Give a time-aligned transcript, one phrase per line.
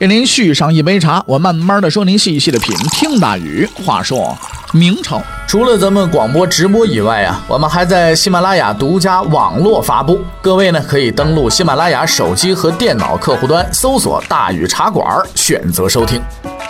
[0.00, 2.74] 给您续上一杯茶，我慢慢的说，您细细的品。
[2.90, 4.34] 听大宇话说，
[4.72, 10.24] 明朝除了咱们广播直播以外啊，我们还在喜马拉雅独家网络发布。
[10.40, 16.18] 各位呢，可以登录喜马拉雅手机和电脑客户端，搜索“大宇茶馆”，选择收听。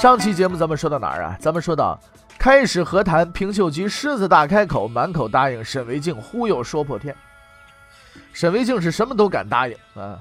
[0.00, 1.36] 上期节目咱们说到哪儿啊？
[1.38, 1.96] 咱们说到
[2.36, 7.14] 开始和谈，平秀吉狮子大开口，满口答应沈维敬，忽悠说破天。
[8.32, 10.18] 沈维敬是什么都敢答应啊。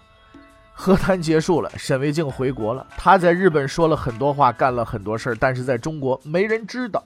[0.82, 2.88] 和谈结束了，沈维敬回国了。
[2.98, 7.04] 他在日本说了很多话，干了很多事儿，但是在中国没人知道，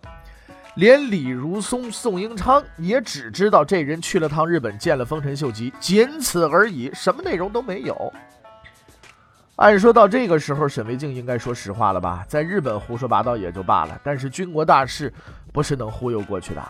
[0.76, 8.14] 连李如松、宋英昌也只知道这人去了趟日本，见了丰臣秀吉，仅此而已，什么内容都没有。
[9.56, 12.24] 按说到这个时候，沈维敬应该说实话了吧？
[12.28, 15.12] 在日本胡说八道也就罢了，但是军国大事
[15.52, 16.62] 不是能忽悠过去的。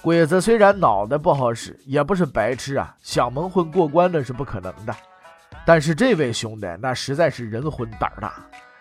[0.00, 4.96] 鬼子虽然脑袋不好使，也不是白痴啊，想蒙混过关那是不可能的。
[5.66, 8.32] 但是这位兄弟那实在是人混胆大，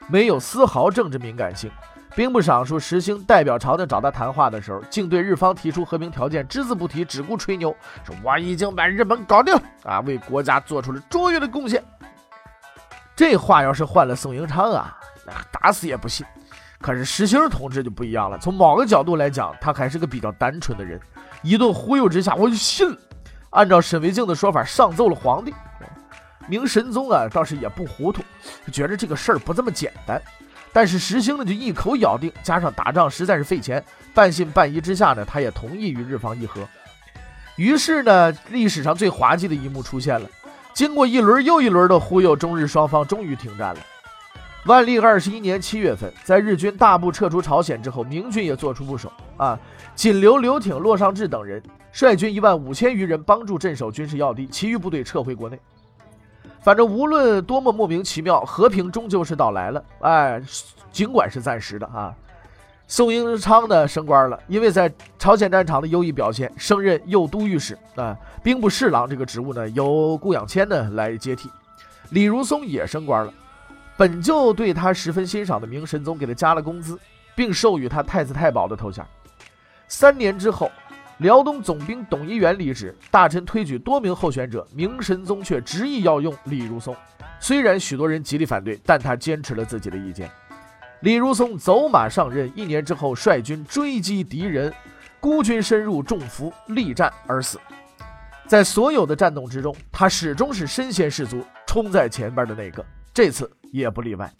[0.07, 1.69] 没有丝毫政治敏感性。
[2.15, 11.83] 兵部尚书石兴代表朝廷找他谈话的时候，竟对日方提出和平条件只字不提，只顾吹牛，说我已经把日本搞定啊，为国家做出了卓越的贡献。
[13.15, 16.25] 这话要是换了宋英昌啊，那打死也不信。
[16.79, 20.99] 可是石兴同志就不一样了，从某个角度来讲，他还是个比较单纯的人。
[21.43, 22.97] 一顿忽悠之下，我就信了。
[23.51, 25.53] 按照沈维敬的说法，上奏了皇帝。
[26.47, 28.23] 明神宗啊，倒是也不糊涂，
[28.71, 30.21] 觉得这个事儿不这么简单。
[30.73, 36.61] 但是石兴呢，就一口咬定，加上打仗实在是费钱，半信半疑之下呢，他也同意与日方议和。
[37.55, 40.29] 于是呢，历史上最滑稽的一幕出现了。
[40.73, 43.79] 经过一轮又一轮的忽悠，中日双方终于停战了。
[44.65, 49.57] 万历二十一年七月份，在日军大部撤出朝鲜之后，明军也做出部署啊，
[49.95, 55.59] 仅留刘挺、骆尚志等人率军一万五千余人帮助镇守军事要地，其余部队撤回国内。
[56.67, 59.81] 反正无论多么莫名其妙，和平终究是到来了。
[60.01, 60.41] 哎，
[60.91, 62.13] 尽管是暂时的啊。
[62.87, 68.13] 宋英昌呢升官了，因为在朝鲜战场的优异表现，升任右都御史啊，
[68.43, 71.49] 兵部侍郎这个职务呢由顾养谦呢来接替。
[72.09, 73.33] 李如松也升官了，
[73.95, 76.99] 本就对他十分欣赏的明神宗给他加了工资，
[77.33, 79.05] 并授予他太子太保的头衔。
[79.87, 80.69] 三年之后。
[81.19, 86.95] 辽东总兵董一元离职，大臣推举多名候选者，明神宗却执意要用李如松。
[87.39, 90.29] 虽然许多人极力反对，但他坚持了自己的意见。
[91.01, 94.71] 李如松走马上任，一年之后率军追击敌人，
[95.19, 97.59] 孤军深入，中伏，力战而死。
[98.45, 104.31] 在所有的战斗之中，他始终是身先士卒，冲在前边的那个，这次也不例外。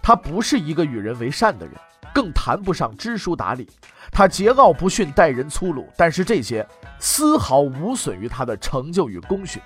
[0.00, 1.74] 他不是一个与人为善的人，
[2.16, 3.68] 更谈不上知书达理。
[4.10, 6.66] 他桀骜不驯，待人粗鲁，但是这些
[6.98, 9.60] 丝毫无损于他的成就与功勋，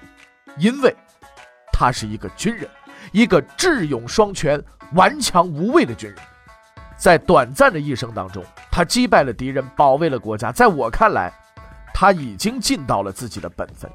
[0.56, 0.92] 因为
[1.72, 2.68] 他是一个军人，
[3.12, 4.60] 一个智勇双全、
[4.94, 6.18] 顽强无畏的军人。
[6.96, 10.50] 在短暂的一生当中，他击败了敌人，保卫了国家。
[10.50, 11.32] 在我看来，
[11.94, 13.88] 他已经尽到了自己的本分。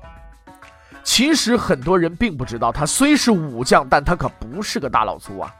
[1.04, 5.54] 其实很多人并不知道，他虽是武将，但他可不是个大老粗啊，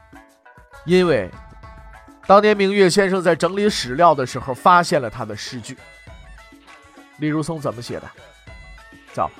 [0.86, 1.30] 因为。
[2.26, 5.76] 当年明月先生在整理史料的时候，发现了他的诗句。
[7.18, 8.10] 李如松怎么写的？
[9.14, 9.30] 叫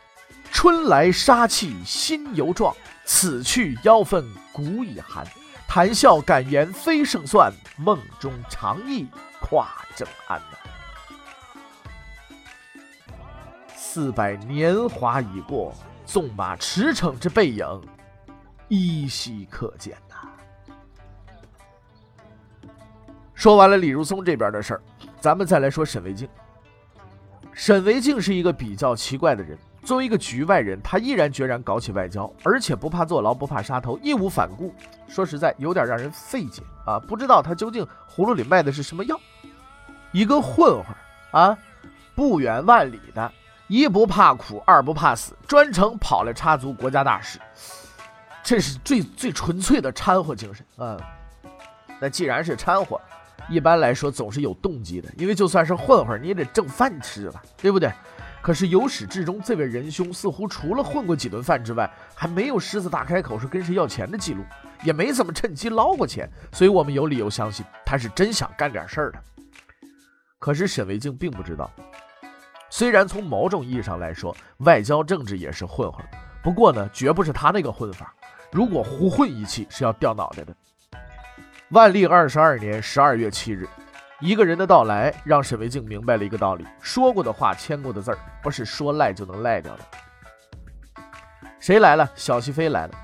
[0.52, 5.26] “春来杀气心犹壮，此去妖氛骨已寒。
[5.66, 9.08] 谈笑敢言非胜算，梦中长忆
[9.40, 10.40] 跨正安。”
[13.74, 17.82] 四百年华已过，纵马驰骋之背影，
[18.68, 19.96] 依稀可见。
[23.44, 24.80] 说完了李如松这边的事儿，
[25.20, 26.26] 咱们再来说沈维敬。
[27.52, 34.74] 沈维敬是一个比较奇怪的人，作为一个局外人，他毅然决然搞起外交，而且不怕坐牢，不怕杀头，义无反顾。
[35.06, 36.98] 说实在，有点让人费解啊！
[36.98, 39.20] 不知道他究竟葫芦里卖的是什么药？
[40.10, 40.86] 一个混混
[41.32, 41.58] 啊，
[42.14, 43.30] 不远万里的，
[43.68, 47.38] 一不怕苦，二不怕死，专程跑来插足国家大事，
[48.42, 50.96] 这是最最纯粹的掺和精神啊！
[52.00, 52.98] 那既然是掺和，
[53.48, 57.92] 一般来说总是有动机的，因为就算是混混，你也得挣饭吃吧，对不对？
[58.42, 64.44] 可是由始至终，这位仁兄似乎除了混过几顿饭之外，还没有狮子大开口说跟谁要钱的记录，
[64.82, 69.18] 也没怎么趁机捞过钱，所以我们有理由相信他是真想干点事儿的。
[70.38, 71.70] 可是沈维静并不知道，
[72.68, 76.04] 虽然从某种意义上来说，外交政治也是混混，
[76.42, 78.14] 不过呢，绝不是他那个混法。
[78.52, 80.54] 如果胡混一气，是要掉脑袋的。
[81.74, 83.68] 万历二十二年十二月七日，
[84.20, 89.82] 一个人的到来让沈维静明白了一个道理：说过的话、签过的字儿，不是说赖就能赖掉的。
[91.58, 92.08] 谁来了？
[92.14, 92.94] 小西飞来了。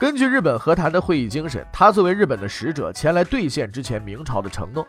[0.00, 4.84] 根据日本和谈的会议精神，他作为日本的使者前来兑现之前明朝的承诺。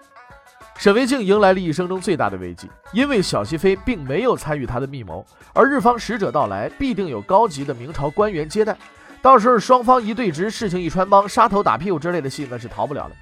[0.76, 5.24] 沈维静迎来了一生中最大的危机，因为小西飞并没有参与他的密谋，
[5.54, 8.76] 而日方使者到来，必定有高级的明朝官员接待，
[9.22, 13.16] 到时候双方一对峙，事情一穿帮，杀头打屁股之类的戏那是逃不了的。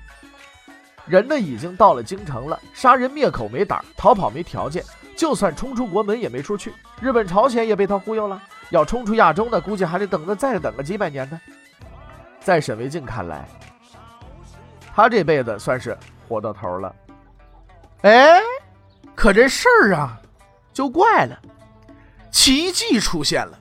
[1.06, 4.84] 人呢已经到了京城了，杀人灭口没胆，逃跑没条件，
[5.16, 6.74] 就算冲出国门也没处去。
[7.00, 11.40] 日本朝鲜也被他忽悠了，要冲出亚洲呢，估计还得等着再等个几百年呢。
[12.40, 13.48] 在沈维静看来，
[14.96, 15.98] 他这辈子算是
[16.28, 16.96] 活到头了。
[18.02, 18.42] 哎，
[19.16, 20.20] 可这事儿啊，
[20.74, 21.40] 就怪了，
[22.32, 23.60] 奇迹出现了。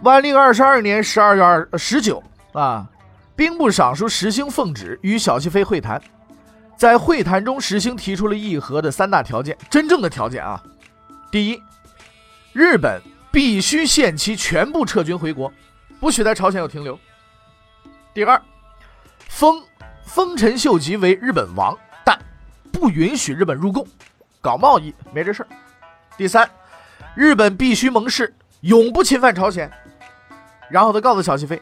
[0.00, 2.22] 万历二十二年十二月二十九
[2.52, 2.86] 啊，
[3.34, 6.00] 兵部尚书石兴奉旨与小西妃会谈，
[6.76, 10.62] 在会谈中，石兴提出了议和的三大条件，真正的条件啊。
[11.30, 11.62] 第一，
[12.52, 13.00] 日本
[13.32, 15.50] 必须限期全部撤军回国，
[15.98, 16.98] 不许在朝鲜有停留。
[18.12, 18.40] 第二，
[19.28, 19.62] 封
[20.04, 21.76] 丰臣秀吉为日本王。
[22.04, 22.16] 但
[22.70, 23.84] 不允许日本入贡，
[24.40, 25.48] 搞贸易没这事儿。
[26.16, 26.48] 第三，
[27.14, 29.70] 日本必须盟誓，永不侵犯朝鲜。
[30.68, 31.60] 然后他告诉小西飞，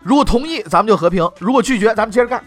[0.00, 2.42] 如果同意，咱们就和平；如果拒绝，咱们接着干。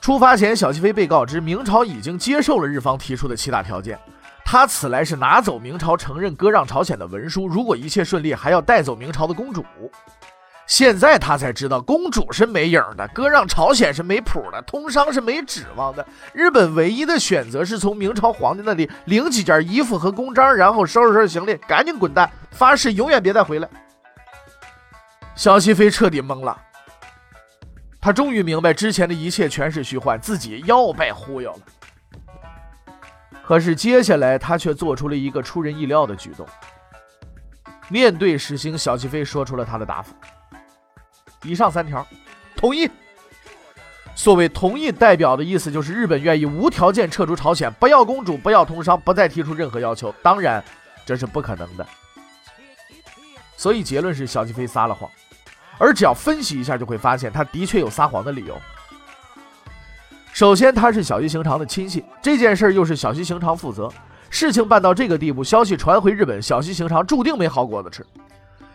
[0.00, 3.98] 出发前，小西飞被告知明朝已经接受了日方提出的七大条件，
[4.44, 9.64] 他此来是拿走明朝承认割让朝鲜的文书，如果一切顺利，还要带走明朝的公主。
[10.66, 16.06] 现在他才知道，公主是没影的，割让朝鲜是没谱的，通商是没指望的。
[16.32, 23.68] 日本唯一的选择是从明朝皇帝那里领几件衣服和公章，然后收拾收拾行李，赶紧滚蛋，发誓永远别再回来。
[25.34, 26.56] 小西飞彻底懵了，
[28.00, 31.60] 他终于明白之前的一切全是虚幻，自己又被忽悠了。
[33.42, 36.46] 可是接下来，他却做出了一个出人意料的举动。
[37.88, 40.14] 面对石兴，小熹妃说出了他的答复。
[41.42, 42.06] 以上三条，
[42.56, 42.88] 同意。
[44.14, 50.14] 所谓同意，代表的意思就是日本愿意无条件撤出朝鲜，不要公主，不要通商，不再提出任何要求。
[50.22, 50.64] 当然，
[51.04, 51.86] 这是不可能的。
[53.56, 55.10] 所以结论是小熹妃撒了谎。
[55.78, 58.56] 而只要分析一下，就会发现他的确有撒谎的理由。
[60.32, 63.88] 首先，他是小西行长的亲信，这件事又是小西行长负责。
[64.30, 68.04] 事情办到这个地步，消息传回日本，小西行长注定没好果子吃。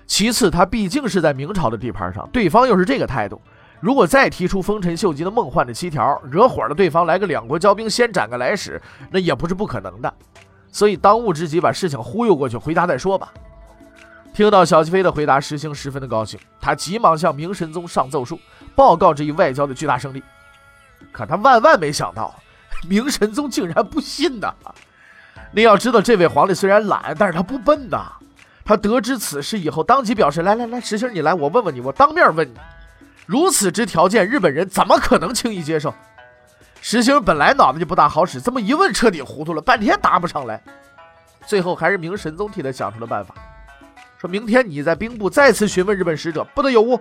[0.08, 3.42] 其次，他毕竟是在明朝的地盘上，对方又是这个态度，
[3.82, 8.82] 如果再提出丰臣秀吉的梦幻的七条，惹火了对方，来个两国交兵，先斩个来使，
[9.12, 10.14] 那也不是不可能的。
[10.72, 13.34] 所以当务之急，把事情忽悠过去，回家再说吧。
[14.34, 18.40] 听到小熹妃的回答，石兴十分的高兴，他急忙向明神宗上奏书，
[18.76, 20.24] 报告这一外交的巨大胜利。
[21.12, 22.34] 可他万万没想到，
[22.88, 24.54] 明神宗竟然不信呐！
[25.52, 28.14] 你要知道，这位皇帝虽然懒，但是他不笨呐。
[28.64, 32.56] 他得知此事以后，当即表示：“来来来，石星，你来，我问问你，我当面问你，
[33.26, 35.92] 如此之条件，日本人怎么可能轻易接受？”
[36.80, 40.62] 石星本来脑子就不大好使，这么一问，彻底糊涂了，半天答不上来。
[41.48, 43.34] 最后还是明神宗替他想出了办法，
[44.20, 47.00] 说明天你在兵部再次询问日本使者，不得有误，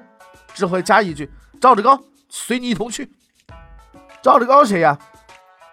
[0.54, 1.28] 只会加一句
[1.60, 3.10] ：“赵志高，随你一同去。”
[4.22, 4.96] 赵志高谁呀？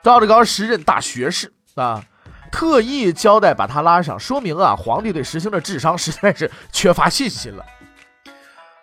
[0.01, 2.03] 赵志高时任大学士啊。
[2.51, 7.63] 特意交代把他拉上，说明啊，皇帝对石兴的智商实在是缺乏信心了。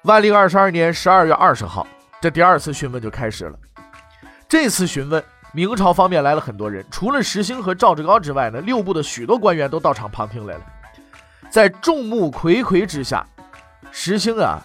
[0.02, 1.86] 万历二十二年十二月二十号，
[2.20, 3.58] 这第二次询问就开始了。
[4.46, 10.60] 这次询问，明朝方面来了很多人，除了石兴和赵志高之外呢，六部的许多官员都到场旁听来了。
[11.52, 13.26] 在众目睽睽之下，
[13.90, 14.58] 石兴啊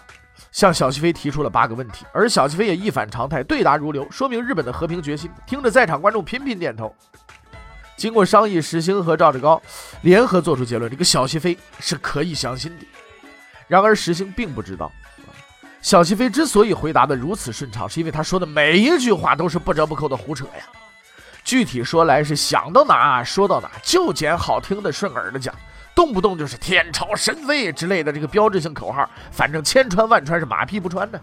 [0.50, 5.30] 向小西飞提出了八个问题，而小西飞也一反常态，对答如流，说明日本的和平决心。
[5.46, 6.96] 听着，在场观众频频点头。
[7.98, 9.60] 经过商议，石兴和赵志高
[10.00, 12.86] 联合做出结论：这个小西飞是可以相信的。
[13.66, 14.90] 然而，石兴并不知道，
[15.82, 20.64] 小西飞之所以回答的如此顺畅，是因为他说的每一句话都是不折不扣的胡扯呀。
[21.44, 25.54] 具体说来，是想到哪说到哪，就捡好听的顺耳的讲，
[25.98, 31.20] 动不动就是“天朝神威”之类的这个标志性口号，反正千穿万穿是马屁不穿的。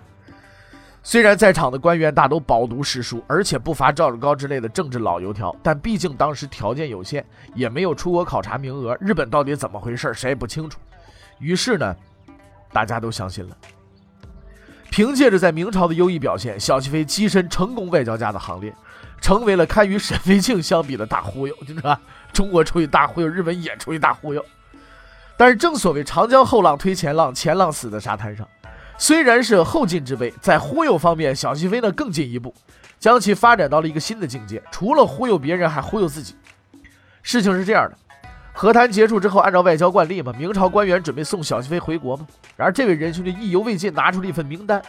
[1.01, 10.77] 虽然在场的官员大都饱读诗书，而且不乏赵志高之类的政治老油条，但毕竟当时条件有限，也没有出国考察名额，日本到底怎么回事，谁也不清楚。
[11.39, 11.95] 于是呢，
[12.73, 13.55] 大家都相信了。
[14.91, 18.73] 凭借着在明朝的优异表现，小西飞跻身成功外交家的行列，
[19.21, 21.55] 成为了堪与沈飞庆相比的大忽悠。
[21.61, 21.97] 你知道，
[22.33, 24.43] 中国出去大忽悠，日本也出去大忽悠。
[25.37, 28.47] 但是正所谓长江后浪推前浪，前浪死在沙滩上。
[28.97, 32.55] 虽然是后进之辈，在忽悠方面，小西飞呢更进一步，
[32.97, 34.63] 将其发展到了一个新的境界。
[34.71, 36.35] 除了忽悠别人，还忽悠自己。
[37.21, 37.97] 事情是这样的，
[38.53, 42.25] 和谈结束之后，按照外交惯例嘛，明朝官员准备送小西飞回国嘛。
[42.55, 44.81] 然而这位仁兄就意犹未尽，拿出了一份名单。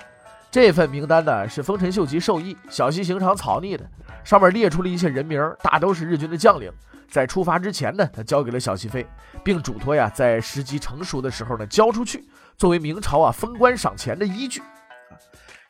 [0.49, 3.85] 这份名单呢是丰臣秀吉授意小西行长草拟的，
[4.23, 6.71] 上面列出了一些人名，大都是日军的将领。
[7.17, 9.07] 在出发之前呢，他交给了小西飞，
[9.43, 12.23] 并嘱托呀，在时机成熟的时候呢，交出去，
[12.59, 14.61] 作为明朝啊封官赏钱的依据。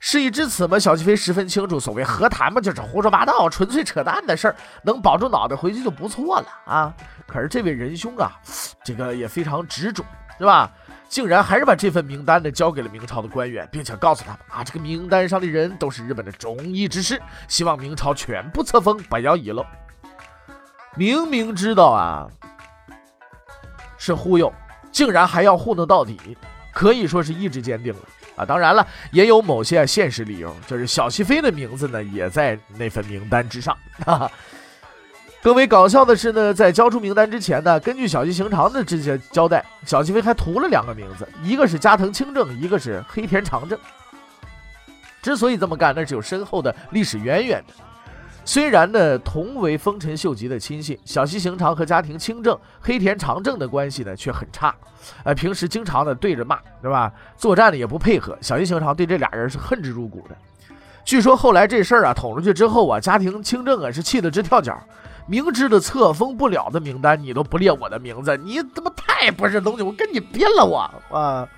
[0.00, 6.92] 事已至此嘛，小西飞十分清楚，所谓和谈嘛，就是胡说八道、纯粹扯淡的事儿，能保住脑袋回去就不错了啊。
[7.28, 8.32] 可是这位仁兄啊，
[8.82, 10.04] 这个也非常执着，
[10.38, 10.68] 是吧？
[11.08, 19.64] 竟然还是把这份名单呢交给了明朝的官员，并且告诉他们啊，这个名单上的人都是日本的忠义之士，希望明朝全部册封，不要遗漏。
[20.96, 22.26] 明明知道啊
[23.98, 24.52] 是忽悠，
[24.90, 26.36] 竟然还要糊弄到底，
[26.72, 28.00] 可以说是意志坚定了
[28.36, 28.44] 啊！
[28.44, 33.76] 当然了，也有某些现实理由，就是小西飞的名字呢也在那份名单之上。
[34.04, 34.30] 哈哈。
[35.42, 43.78] 更为搞笑的是呢，在交出名单之前呢，根据小西行长的这些交代，小西飞还涂了两个名字，一个是加藤清正，一个是黑田长政。
[45.22, 47.74] 之所以这么干，那是有深厚的历史渊源的。
[48.48, 54.72] 虽然呢，同为丰臣秀吉的亲信，小西行长和家庭清正、黑田长政的关系呢却很差，
[55.24, 57.12] 呃，平时经常的对着骂，对吧？
[57.36, 60.36] 作战呢也不配合，小西行长对这俩人是恨之入骨的。
[61.04, 64.80] 据说后来这事儿啊捅出去之后啊，家庭清正啊是气得直跳脚，
[65.26, 71.48] 明知道册封不了的名单你都不列我的名字，你他妈太不是东西，我跟你拼了我啊！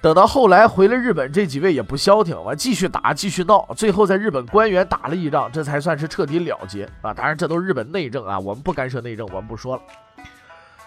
[0.00, 7.12] 等到后来回了日本，这几位也不消停，完继续打，继续闹，最后在日本官员打了一仗，这才算是彻底了结啊！
[7.12, 9.82] 当然，这都是日本内政啊，我们不干涉内政，我们不说了。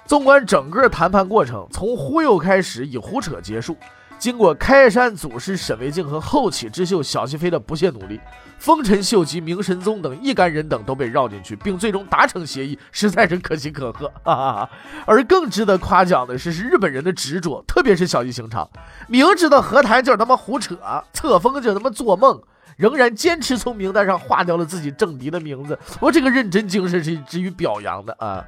[0.05, 3.75] 纵观整个谈判过程，从忽悠开始，以胡扯结束。
[4.21, 8.21] 经过开山祖师沈惟敬和后起之秀小西飞的不懈努力，
[8.59, 14.07] 丰臣秀吉、明神宗等一干人等都被绕进去，并最终达成协议，实在是可喜可贺。
[14.23, 14.69] 哈 哈
[15.07, 18.69] 而更值得夸奖的是，是日本人的执着，特别是小西行长，
[19.07, 20.77] 明知道和谈就是他妈胡扯，
[21.11, 22.39] 册封就他妈做梦，
[22.77, 25.79] 仍然坚持从名单上划掉了自己政敌的名字。
[25.99, 28.45] 我这个认真精神是值于表扬的啊！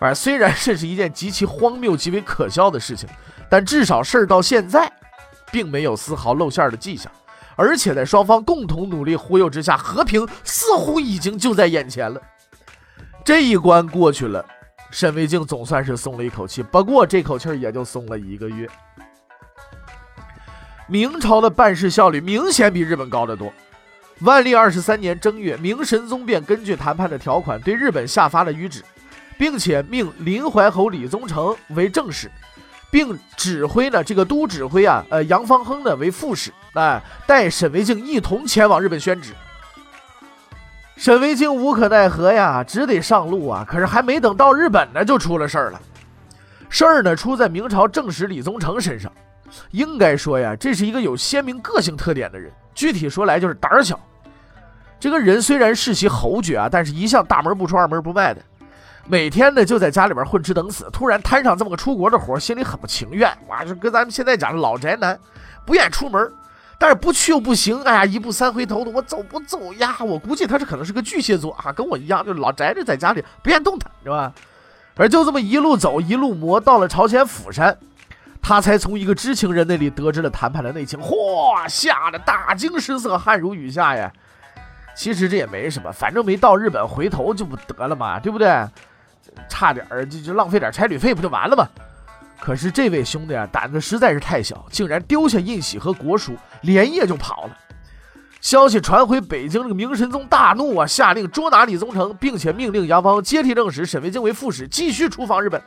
[0.00, 3.08] 反正虽然这是一件极其荒谬、极为可笑的事情。
[3.48, 4.90] 但至少事儿到现在，
[5.52, 7.10] 并没有丝毫露馅的迹象，
[7.56, 12.20] 而且在双方共同努力忽悠之下，和平似乎已经就在眼前了。
[13.24, 14.44] 这一关过去了，
[14.90, 16.62] 沈维敬总算是松了一口气。
[16.62, 18.68] 不过这口气也就松了一个月。
[20.86, 23.52] 明朝的办事效率明显比日本高得多。
[24.20, 28.84] 万历二十三年正月，明神宗便根据谈判的条款，对日本下发了谕旨，
[29.38, 32.30] 并且命林淮侯李宗成为正使。
[32.90, 39.32] 并指挥呢，这个都指挥啊，呃，杨方亨呢为副使，哎，带沈维敬一同前往日本宣旨。
[40.96, 43.66] 沈维敬无可奈何呀，只得上路啊。
[43.68, 45.80] 可是还没等到日本呢，就出了事儿了。
[46.68, 49.10] 事儿呢出在明朝正使李宗成身上。
[49.72, 52.50] 应该说呀，这是一个有鲜明个性特点的人。
[52.74, 53.98] 具体说来就是胆儿小。
[55.00, 58.40] 这个人虽然世袭侯爵啊，但是一向大门不出二门不迈的。
[59.06, 63.30] 每天呢就在家里边混吃等死，突然摊上这么个出国的活，心里很不情愿。
[63.48, 65.18] 哇，就跟咱们现在讲的老宅男，
[65.66, 66.32] 不愿出门，
[66.78, 67.82] 但是不去又不行。
[67.82, 69.96] 哎呀，一步三回头的，我走不走呀？
[70.00, 74.32] 我估计他是可能是个巨蟹座啊，跟我一样，就老宅着在家里不愿动弹，是吧？
[74.96, 77.76] 而就这么一路走一路磨，到了朝鲜釜山，
[78.40, 80.98] 他才从一个知情人那里得知了谈判的内情。
[80.98, 84.10] 嚯，吓得大惊失色，汗如雨下呀。
[84.96, 88.48] 其实这也没什么，反正没到日本，回头就不得了嘛，对不对？
[89.48, 91.66] 差点儿就就浪费点差旅费不就完了吗？
[92.40, 97.56] 可是这位兄弟啊，胆子实在是太小，竟然丢下印玺和国书，连夜就跑了。
[98.40, 105.62] 消息传回北京，这个明神宗大怒啊，下令捉拿李宗成，并且命令杨芳接替正使，沈维敬为副使，继续出访日本。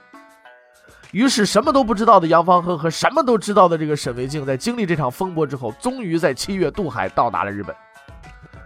[1.12, 7.76] 于是什么都不知道的杨芳和和什么都知道的这个沈维敬，在经历这场风波之后，终于在七月渡海到达了日本。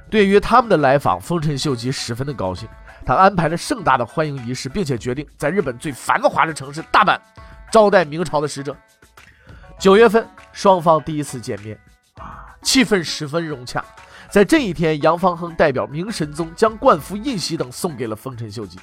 [0.10, 2.67] 对于他们的来访，丰臣秀吉十分的高兴。
[3.05, 7.17] 他安排了盛大的欢迎仪式，并且决定在日本最繁华的城市大阪
[7.72, 8.75] 招待明朝的使者。
[9.79, 11.77] 九月份，双方第一次见面，
[12.62, 13.84] 气氛十分融洽。
[14.29, 18.79] 在这一天，杨方亨代表明神宗将冠服、印玺等送给了丰臣秀吉。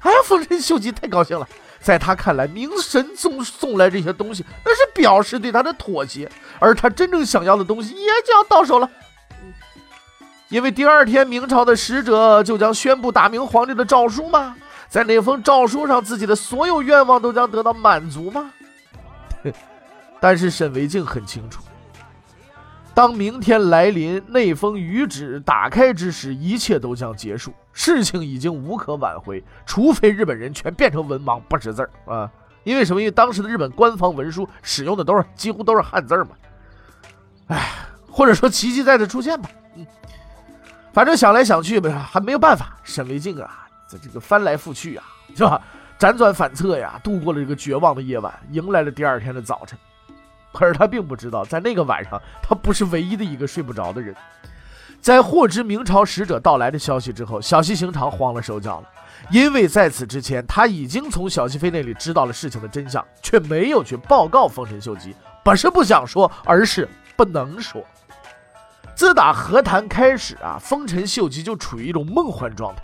[0.00, 1.48] 哎呀，丰臣秀吉太高兴了，
[1.80, 8.90] 在他看来，明神宗送来这些东西，那是表示对他的妥协，而他真正想要的东西也就要到手了。
[10.50, 14.56] 因为第二天，明朝的使者就将宣布大明皇帝的诏书吗，
[14.88, 18.50] 在那封诏书上，自己的所有愿望都将得到满足吗？
[20.20, 21.62] 但是沈维敬很清楚，
[22.92, 32.28] 当明天来临，那封谕旨打开之时，一切都将结束，事情已经无可挽回，除非日本人全变成文盲，不识字儿啊！
[32.64, 33.00] 因为什么？
[33.00, 36.30] 因为当时的日本官方文书使用的都是几乎都是汉字嘛。
[37.46, 37.70] 哎，
[38.10, 39.48] 或者说奇迹再次出现吧。
[39.76, 39.86] 嗯。
[40.92, 42.76] 反正想来想去吧，还没有办法。
[42.82, 45.04] 沈维敬啊，在这个翻来覆去啊，
[45.36, 45.60] 是吧？
[45.98, 49.78] 辗转反侧呀，度过了这个绝望的夜晚，迎来了第二天的早晨。
[50.52, 54.14] 可是他并不知道，在那个晚上，他不是唯一的一个睡不着的人。
[55.00, 58.88] 在获知明朝使者到来的消息之后，小西行长慌了手脚了，
[59.30, 67.82] 因为在此之前，他已经从小西飞那里知道了事情的真相，却没有去报告丰臣秀吉，不是不想说，而是不能说。
[69.00, 72.82] 自打和谈开始啊，丰臣秀吉就处于一种梦幻状态，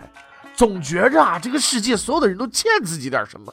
[0.54, 3.52] 总觉着啊，这个世界所有的人都欠自己点什么，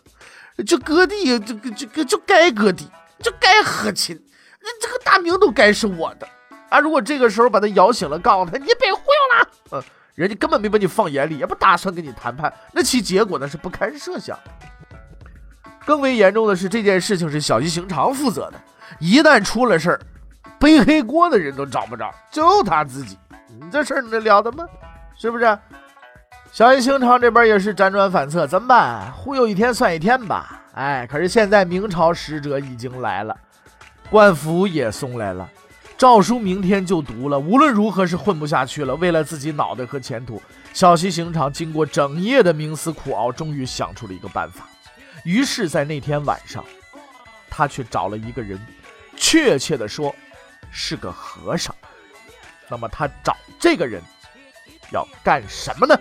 [0.66, 2.90] 就割地，这个这个就该割地，
[3.20, 4.18] 就该和亲，
[4.62, 6.28] 那这个大明都该是我的
[6.70, 6.80] 啊！
[6.80, 9.84] 如果这个时候把他摇醒了，告诉他你别忽悠了，嗯，
[10.16, 14.40] 人家根本没把你放眼里，也不打算跟你谈判，那其结果那是不堪设想。
[15.86, 18.62] 更为严重的是，这件事情是小西行长负责的，
[19.02, 20.00] 一旦出了事儿。
[20.64, 23.18] 背黑锅的人都找不着，就他自己。
[23.60, 24.64] 你这事儿能了得吗？
[25.18, 25.60] 是不是？
[26.54, 29.12] 小西刑场这边也是辗转反侧，怎么办？
[29.12, 30.62] 忽悠一天算一天吧。
[30.74, 33.38] 哎，可是现在明朝使者已经来了，
[34.10, 35.50] 官府也送来了，
[35.98, 37.38] 诏书明天就读了。
[37.38, 38.96] 无论如何是混不下去了。
[38.96, 40.42] 为了自己脑袋和前途，
[40.72, 44.66] 小西行长经过整夜的冥思苦熬，终于想出了一个办法。
[45.26, 46.64] 于是，在那天晚上，
[47.50, 48.58] 他去找了一个人，
[49.18, 50.16] 确切的说。
[50.76, 51.74] 是个和尚，
[52.68, 54.02] 那么他找这个人
[54.92, 55.96] 要干什么呢？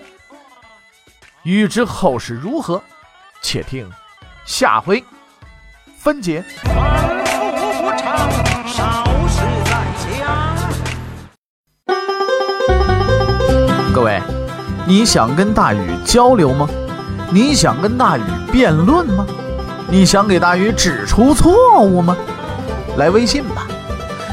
[1.43, 2.83] 欲知后事如何，
[3.43, 3.89] 且听
[4.47, 5.05] 下回
[5.99, 6.43] 分解。
[13.95, 14.23] 各位，
[14.87, 16.67] 你想跟大禹交流吗？
[17.31, 19.27] 你想跟大禹辩论吗？
[19.89, 22.17] 你想给大禹指出错误吗？
[22.97, 23.62] 来微信吧。